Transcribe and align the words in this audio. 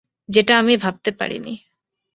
যেটা 0.29 0.53
আমি 0.57 0.73
ভাবতে 0.77 1.11
পারিনি। 1.11 1.53